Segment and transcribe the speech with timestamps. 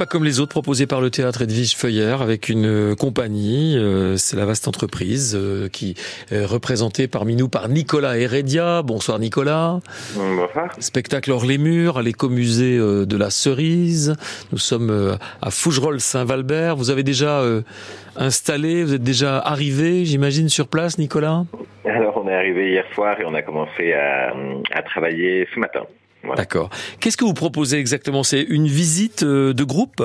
[0.00, 3.76] pas comme les autres proposés par le théâtre Edwige Feuillère avec une compagnie.
[4.16, 5.38] C'est la vaste entreprise
[5.74, 5.94] qui
[6.30, 8.80] est représentée parmi nous par Nicolas Heredia.
[8.80, 9.80] Bonsoir Nicolas.
[10.14, 10.70] Bonsoir.
[10.78, 14.16] Spectacle hors les murs à l'écomusée de la Cerise.
[14.52, 16.76] Nous sommes à Fougerolles-Saint-Valbert.
[16.76, 17.44] Vous avez déjà
[18.16, 21.44] installé, vous êtes déjà arrivé, j'imagine, sur place, Nicolas?
[21.84, 24.32] Alors, on est arrivé hier soir et on a commencé à,
[24.72, 25.82] à travailler ce matin.
[26.36, 26.70] D'accord.
[27.00, 28.22] Qu'est-ce que vous proposez exactement?
[28.22, 30.02] C'est une visite euh, de groupe?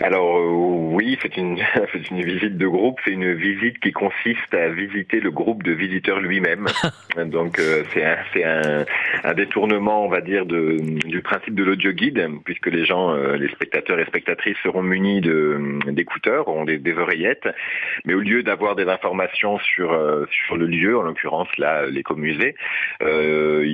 [0.00, 1.58] Alors euh, oui, c'est une,
[2.10, 2.98] une visite de groupe.
[3.04, 6.66] C'est une visite qui consiste à visiter le groupe de visiteurs lui-même.
[7.26, 8.84] Donc euh, c'est un, un,
[9.24, 10.76] un, détournement, on va dire, de,
[11.06, 15.20] du principe de l'audio guide, puisque les gens, euh, les spectateurs et spectatrices seront munis
[15.86, 17.48] d'écouteurs, auront des, des, oreillettes.
[18.04, 19.90] Mais au lieu d'avoir des informations sur
[20.46, 22.54] sur le lieu, en l'occurrence là l'écomusée,
[23.02, 23.64] euh,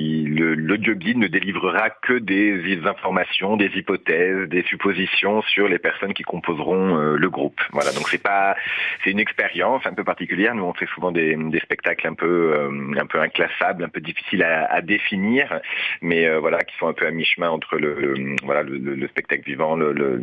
[0.57, 6.23] l'audio guide ne délivrera que des informations, des hypothèses, des suppositions sur les personnes qui
[6.23, 7.61] composeront euh, le groupe.
[7.73, 8.57] Voilà, donc c'est pas,
[9.05, 10.55] c'est une expérience un peu particulière.
[10.55, 14.01] Nous on fait souvent des, des spectacles un peu, euh, un peu inclassables, un peu
[14.01, 15.61] difficiles à, à définir,
[16.01, 19.43] mais euh, voilà, qui sont un peu à mi-chemin entre le, voilà le, le, spectacle
[19.45, 20.21] vivant, le,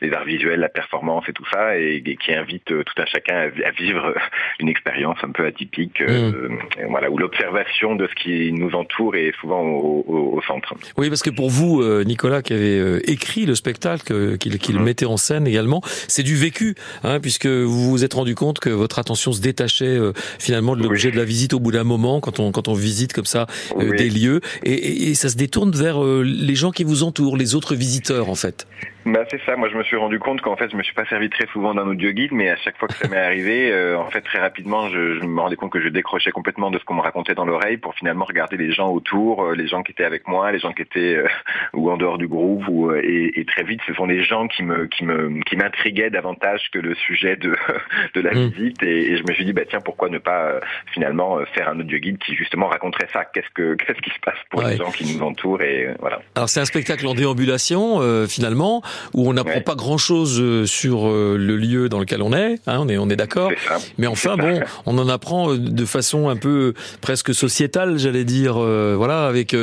[0.00, 3.70] les arts visuels, la performance et tout ça, et, qui invite tout un chacun à,
[3.70, 4.14] vivre
[4.60, 6.88] une expérience un peu atypique, mmh.
[6.88, 10.74] voilà, où l'observation de ce qui nous entoure est souvent au, au, au, centre.
[10.96, 14.86] Oui, parce que pour vous, Nicolas, qui avait écrit le spectacle, qu'il qu'il mhm.
[14.86, 15.80] mettait en scène également.
[16.08, 19.84] C'est du vécu, hein, puisque vous vous êtes rendu compte que votre attention se détachait
[19.84, 22.74] euh, finalement de l'objet de la visite au bout d'un moment, quand on quand on
[22.74, 23.46] visite comme ça
[23.78, 27.36] euh, des lieux, et, et, ça se détourne vers euh, les gens qui vous entourent,
[27.36, 28.66] les autres visiteurs en fait.
[29.04, 29.56] Bah c'est ça.
[29.56, 31.74] Moi, je me suis rendu compte qu'en fait, je me suis pas servi très souvent
[31.74, 34.38] d'un audio guide, mais à chaque fois que ça m'est arrivé, euh, en fait, très
[34.38, 37.34] rapidement, je, je, me rendais compte que je décrochais complètement de ce qu'on me racontait
[37.34, 40.52] dans l'oreille pour finalement regarder les gens autour, euh, les gens qui étaient avec moi,
[40.52, 41.26] les gens qui étaient euh,
[41.72, 44.61] ou en dehors du groupe, ou et, et, très vite, ce sont les gens qui
[44.62, 47.54] me qui me qui m'intriguaient davantage que le sujet de
[48.14, 48.48] de la mmh.
[48.48, 48.82] visite.
[48.82, 50.60] Et, et, je me suis dit, bah tiens, pourquoi ne pas
[50.92, 53.24] finalement faire un audio guide qui justement raconterait ça?
[53.24, 55.62] Qu'est-ce que qu'est-ce qui se passe pour les gens qui nous entourent?
[55.62, 56.20] Et voilà.
[56.34, 58.82] Alors c'est un spectacle en déambulation finalement
[59.14, 62.78] où on n'apprend pas grand-chose euh, sur euh, le lieu dans lequel on est, hein,
[62.80, 63.50] on est, on est d'accord.
[63.98, 68.54] Mais enfin, bon, on en apprend euh, de façon un peu presque sociétale, j'allais dire,
[68.54, 69.56] voilà, avec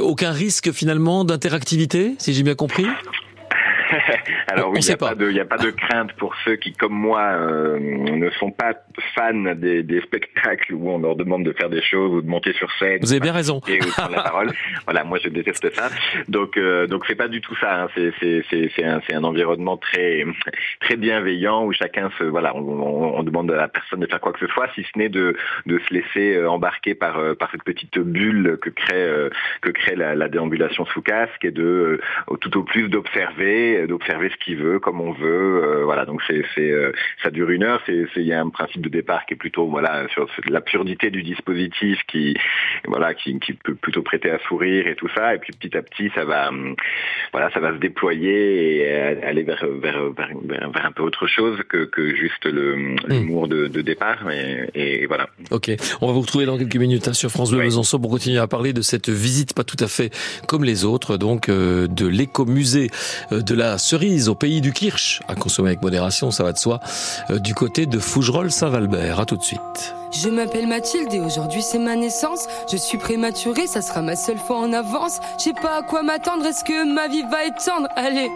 [0.00, 2.86] aucun risque finalement d'interactivité, si j'ai bien compris?
[4.56, 5.14] Alors oui, il n'y a, pas.
[5.14, 8.72] De, a pas de crainte pour ceux qui, comme moi, euh, ne sont pas
[9.14, 12.52] fans des, des, spectacles où on leur demande de faire des choses ou de monter
[12.54, 12.98] sur scène.
[13.00, 13.60] Vous avez bien raison.
[13.68, 13.78] Et
[14.10, 14.52] la parole.
[14.86, 15.88] Voilà, moi je déteste ça.
[16.28, 17.82] Donc euh, donc c'est pas du tout ça.
[17.82, 17.88] Hein.
[17.94, 20.24] C'est c'est c'est un c'est un environnement très
[20.80, 24.32] très bienveillant où chacun se voilà on, on, demande à la personne de faire quoi
[24.32, 25.36] que ce soit si ce n'est de
[25.66, 29.30] de se laisser euh, embarquer par euh, par cette petite bulle que crée
[29.60, 32.00] que crée la, la déambulation sous casque et de
[32.40, 35.62] tout au plus d'observer d'observer ce qu'il veut, comme on veut.
[35.64, 36.92] Euh, voilà, donc c'est, c'est, euh,
[37.22, 37.82] ça dure une heure.
[37.84, 41.22] C'est, il y a un principe de départ qui est plutôt, voilà, sur l'absurdité du
[41.22, 42.34] dispositif qui,
[42.86, 45.34] voilà, qui, qui, peut plutôt prêter à sourire et tout ça.
[45.34, 46.76] Et puis petit à petit, ça va, hum,
[47.32, 50.30] voilà, ça va se déployer et aller vers, vers, vers,
[50.70, 52.96] vers un peu autre chose que, que juste le, hmm.
[53.08, 54.30] l'humour de, de départ.
[54.30, 55.28] Et, et, voilà.
[55.50, 55.70] Ok,
[56.00, 58.46] on va vous retrouver dans quelques minutes hein, sur France Bleu Besançon pour continuer à
[58.46, 60.10] parler de cette visite pas tout à fait
[60.46, 62.90] comme les autres, donc euh, de l'écomusée
[63.32, 66.80] de la cerise au pays du Kirsch, à consommer avec modération, ça va de soi,
[67.30, 69.20] euh, du côté de Fougerolles-Saint-Valbert.
[69.20, 69.94] À tout de suite.
[70.12, 72.46] Je m'appelle Mathilde et aujourd'hui c'est ma naissance.
[72.70, 75.18] Je suis prématurée, ça sera ma seule fois en avance.
[75.38, 78.30] Je sais pas à quoi m'attendre, est-ce que ma vie va être tendre Allez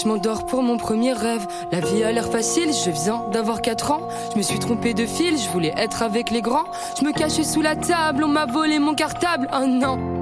[0.00, 1.46] je m'endors pour mon premier rêve.
[1.72, 4.08] La vie a l'air facile, je viens d'avoir 4 ans.
[4.32, 6.66] Je me suis trompée de fil, je voulais être avec les grands.
[7.00, 9.48] Je me cachais sous la table, on m'a volé mon cartable.
[9.52, 10.17] Oh an.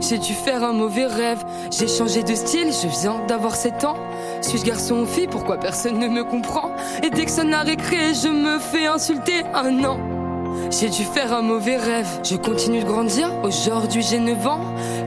[0.00, 1.44] J'ai dû faire un mauvais rêve.
[1.70, 3.96] J'ai changé de style, je viens d'avoir 7 ans.
[4.40, 6.70] Suis-je garçon ou fille Pourquoi personne ne me comprend?
[7.02, 9.44] Et dès que ça n'a récré, je me fais insulter.
[9.54, 9.98] Un an.
[10.70, 12.08] J'ai dû faire un mauvais rêve.
[12.22, 13.32] Je continue de grandir.
[13.42, 14.60] Aujourd'hui, j'ai 9 ans.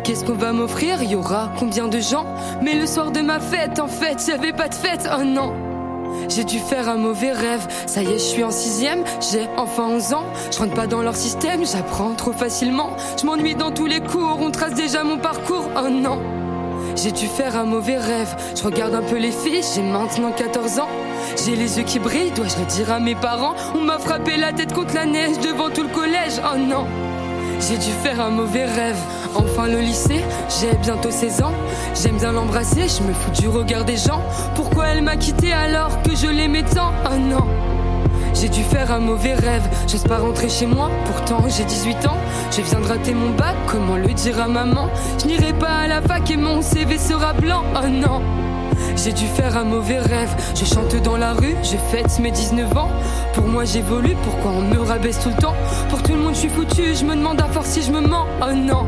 [0.03, 1.03] Qu'est-ce qu'on va m'offrir?
[1.03, 2.25] Y aura combien de gens?
[2.61, 5.05] Mais le soir de ma fête, en fait, j'avais pas de fête.
[5.05, 5.53] Un an.
[6.33, 7.67] J'ai dû faire un mauvais rêve.
[7.87, 10.23] Ça y est, je suis en sixième, j'ai enfin 11 ans.
[10.49, 12.91] Je rentre pas dans leur système, j'apprends trop facilement.
[13.19, 15.65] Je m'ennuie dans tous les cours, on trace déjà mon parcours.
[15.75, 16.21] Oh non.
[16.95, 18.33] J'ai dû faire un mauvais rêve.
[18.55, 20.89] Je regarde un peu les filles, j'ai maintenant 14 ans.
[21.43, 23.55] J'ai les yeux qui brillent, dois-je le dire à mes parents?
[23.75, 26.39] On m'a frappé la tête contre la neige devant tout le collège.
[26.45, 26.85] Oh non.
[27.59, 28.97] J'ai dû faire un mauvais rêve.
[29.35, 30.23] Enfin le lycée,
[30.59, 31.53] j'ai bientôt 16 ans.
[32.01, 34.21] J'aime bien l'embrasser, je me fous du regard des gens.
[34.55, 36.91] Pourquoi elle m'a quitté alors que je l'aimais tant?
[37.05, 37.45] Oh non.
[38.33, 42.17] J'ai dû faire un mauvais rêve, j'ose pas rentrer chez moi, pourtant j'ai 18 ans.
[42.49, 44.89] Je viens de rater mon bac, comment le dire à maman?
[45.19, 48.21] Je n'irai pas à la fac et mon CV sera blanc, oh non.
[48.95, 52.75] J'ai dû faire un mauvais rêve, je chante dans la rue, je fête mes 19
[52.77, 52.89] ans.
[53.33, 55.55] Pour moi j'évolue, pourquoi on me rabaisse tout le temps?
[55.89, 58.01] Pour tout le monde je suis foutu, je me demande à force si je me
[58.01, 58.87] mens, oh non.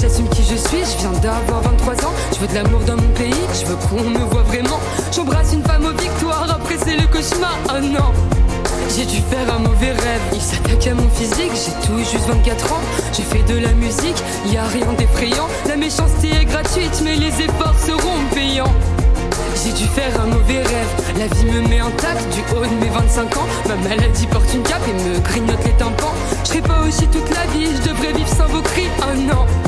[0.00, 2.12] J'assume qui je suis, je viens d'avoir 23 ans.
[2.32, 4.78] Je veux de l'amour dans mon pays, je veux qu'on me voit vraiment.
[5.12, 7.58] J'embrasse une femme aux victoires, après c'est le cauchemar.
[7.68, 8.12] Oh non!
[8.96, 10.20] J'ai dû faire un mauvais rêve.
[10.32, 12.80] Il s'attaque à mon physique, j'ai tout juste 24 ans.
[13.12, 15.48] J'ai fait de la musique, y a rien d'effrayant.
[15.66, 18.72] La méchanceté est gratuite, mais les efforts seront payants.
[19.64, 21.18] J'ai dû faire un mauvais rêve.
[21.18, 23.46] La vie me met intact du haut de mes 25 ans.
[23.66, 26.14] Ma maladie porte une cape et me grignote les tympans.
[26.44, 28.88] Je serai pas aussi toute la vie, je devrais vivre sans vos cris.
[29.02, 29.67] Oh non!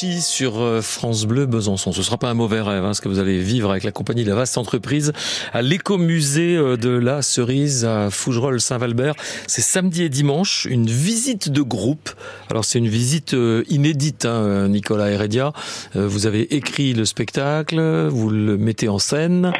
[0.00, 1.90] Sur euh, France Bleu Besançon.
[1.92, 4.24] Ce sera pas un mauvais rêve, hein, ce que vous allez vivre avec la compagnie
[4.24, 5.12] de la vaste entreprise
[5.54, 9.14] à l'écomusée euh, de la Cerise à Fougerolles-Saint-Valbert.
[9.46, 12.10] C'est samedi et dimanche, une visite de groupe.
[12.50, 15.52] Alors c'est une visite euh, inédite, hein, Nicolas Heredia.
[15.94, 19.52] Vous avez écrit le spectacle, vous le mettez en scène.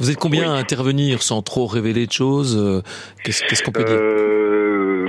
[0.00, 2.82] Vous êtes combien à intervenir sans trop révéler de choses
[3.22, 4.00] Qu'est-ce qu'on peut dire?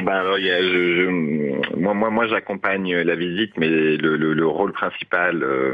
[0.06, 1.37] Ben alors, y a, je, je-
[1.80, 5.74] moi, moi, moi, j'accompagne la visite, mais le, le, le rôle principal euh,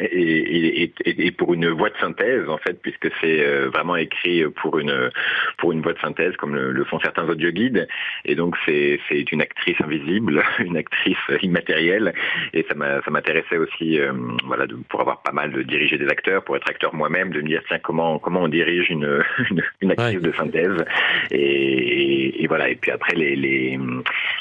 [0.00, 3.96] est, est, est- est pour une voix de synthèse, en fait, puisque c'est euh, vraiment
[3.96, 5.10] écrit pour une
[5.58, 7.86] pour une voix de synthèse, comme le, le font certains audio guides.
[8.24, 12.12] Et donc, c'est c'est une actrice invisible, une actrice immatérielle,
[12.52, 14.12] et ça m'a- ça m'intéressait aussi, euh,
[14.46, 17.40] voilà, de, pour avoir pas mal de diriger des acteurs, pour être acteur moi-même, de
[17.40, 20.20] me dire tiens comment comment on dirige une une, une actrice Ouais.
[20.20, 20.84] de synthèse.
[21.30, 22.68] Et, et voilà.
[22.70, 23.78] Et puis après, les, les,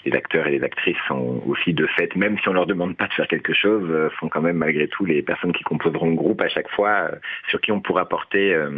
[0.06, 3.07] les acteurs et les actrices sont aussi de fait, même si on leur demande pas
[3.07, 6.15] de faire quelque chose, euh, sont quand même malgré tout les personnes qui composeront le
[6.15, 7.15] groupe à chaque fois, euh,
[7.49, 8.69] sur qui on pourra porter euh,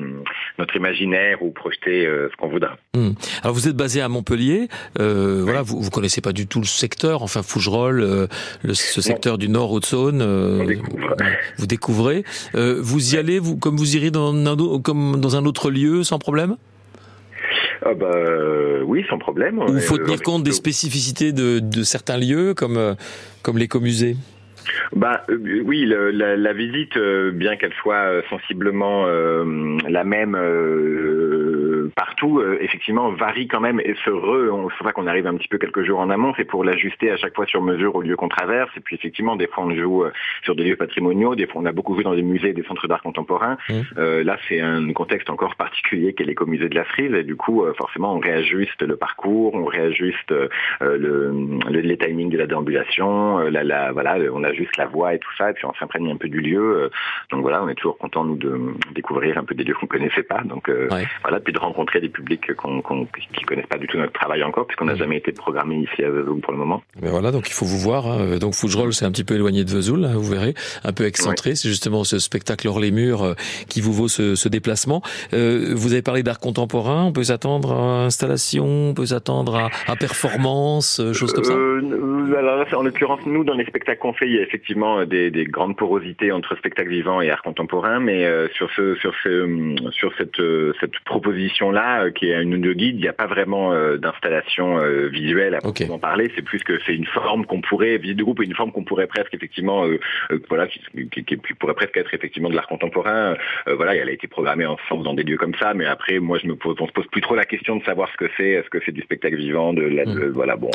[0.59, 2.77] notre imaginaire ou projeter euh, ce qu'on voudra.
[2.95, 3.12] Hmm.
[3.44, 4.68] Alors vous êtes basé à Montpellier,
[5.00, 8.27] euh, voilà, vous, vous connaissez pas du tout le secteur, enfin Fougerolles, euh,
[8.63, 11.15] le, ce secteur du Nord Haute-Saône, euh, découvre.
[11.57, 12.24] vous découvrez.
[12.56, 16.04] Euh, vous y allez, vous comme vous irez dans un, comme dans un autre lieu
[16.04, 16.56] sans problème?
[17.83, 19.59] Ah bah euh, oui, sans problème.
[19.59, 22.94] Ou faut tenir compte des spécificités de, de certains lieux comme euh,
[23.44, 24.16] comme l'écomusée?
[24.95, 30.35] Bah euh, oui, le- la, la visite, euh, bien qu'elle soit sensiblement euh, la même
[32.06, 34.52] partout, euh, effectivement, varie quand même et se re.
[34.52, 36.64] on- C'est pour ça qu'on arrive un petit peu quelques jours en amont, c'est pour
[36.64, 38.72] l'ajuster à chaque fois sur mesure au lieu qu'on traverse.
[38.76, 40.12] Et puis effectivement, des fois on joue euh,
[40.44, 42.88] sur des lieux patrimoniaux, des fois on a beaucoup vu dans des musées, des centres
[42.88, 43.58] d'art contemporain.
[43.70, 43.74] Mmh.
[44.00, 47.64] Euh, là, c'est un contexte encore particulier qu'est l'écomusée de la Frise et du coup,
[47.64, 50.48] euh, forcément, on réajuste le parcours, on réajuste euh,
[50.81, 51.31] le,
[51.70, 55.20] le- les timings de la déambulation, euh, la, la, voilà, on ajuste la voix et
[55.20, 56.90] tout ça, et puis on s'imprègne un peu du lieu.
[57.31, 58.60] donc voilà, on est toujours content nous de
[58.94, 60.42] découvrir un peu des lieux qu'on connaissait pas.
[60.44, 61.06] Donc euh, Ouais.
[61.24, 64.44] voilà, puis de rencontrer des publics qu'on, qu'on, qui connaissent pas du tout notre travail
[64.44, 66.81] encore, puisqu'on n'a jamais été programmé ici à Vesoul pour le moment.
[67.02, 68.07] Ben voilà, donc il faut vous voir.
[68.07, 68.38] hein.
[68.38, 71.56] Donc Fougerolles, c'est un petit peu éloigné de Vesoul, hein, vous verrez, un peu excentré.
[71.56, 73.33] C'est justement ce spectacle hors les murs euh,
[73.68, 75.02] qui vous vaut ce, ce déplacement.
[75.33, 77.04] Euh, vous avez parlé d'art contemporain.
[77.06, 81.54] On peut s'attendre à installation, on peut s'attendre à, à performance, euh, choses comme ça?
[81.54, 85.06] Euh, alors là, en l'occurrence, nous, dans les spectacles qu'on fait, il y a effectivement
[85.06, 89.14] des, des grandes porosités entre spectacle vivant et art contemporain, mais euh, sur ce, sur
[89.24, 90.42] ce, sur cette,
[90.80, 95.56] cette proposition installation-là, qui est une audio guide, il n'y a pas vraiment d'installation visuelle
[95.56, 96.31] à proprement parler.
[96.35, 99.07] C'est plus que c'est une forme qu'on pourrait, visite de groupe, une forme qu'on pourrait
[99.07, 99.85] presque effectivement,
[100.49, 103.35] voilà, qui, qui, qui, pourrait presque être effectivement de l'art contemporain.
[103.68, 106.47] voilà, elle a été programmée en dans des lieux comme ça, mais après, moi, je
[106.47, 108.49] me pose, on se pose plus trop la question de savoir ce que c'est.
[108.49, 110.31] Est-ce que c'est du spectacle vivant, de, la, mmh.
[110.33, 110.69] voilà, bon,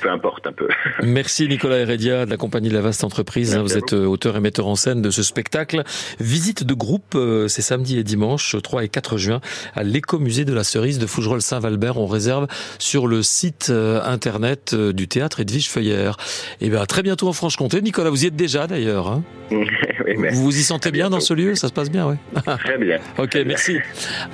[0.00, 0.68] peu importe un peu.
[1.02, 3.56] Merci Nicolas Heredia de la compagnie de la vaste entreprise.
[3.56, 5.82] Vous êtes auteur et metteur en scène de ce spectacle.
[6.20, 7.16] Visite de groupe,
[7.48, 9.40] c'est samedi et dimanche, 3 et 4 juin,
[9.74, 11.96] à l'écomusée de la Cerise de Fougerolles-Saint-Valbert.
[11.96, 12.46] On réserve
[12.78, 16.16] sur le site internet du théâtre Edwige Feuillère.
[16.60, 17.80] Et bien, très bientôt en Franche-Comté.
[17.82, 19.08] Nicolas, vous y êtes déjà d'ailleurs.
[19.08, 21.54] Hein vous vous y sentez bien dans ce lieu?
[21.54, 22.16] Ça se passe bien, oui.
[22.58, 22.98] Très bien.
[23.18, 23.78] Ok, merci.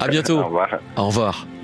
[0.01, 0.39] À bientôt.
[0.39, 0.79] Au revoir.
[0.97, 1.49] Au revoir.